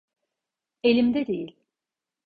Elimde 0.83 1.27
değil. 1.27 1.57